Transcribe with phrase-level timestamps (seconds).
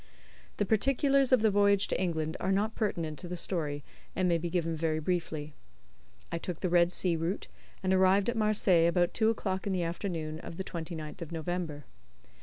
[0.57, 3.83] The particulars of the voyage to England are not pertinent to the story,
[4.15, 5.53] and may be given very briefly.
[6.31, 7.47] I took the Red Sea route,
[7.83, 11.85] and arrived at Marseilles about two o'clock in the afternoon of the 29th of November.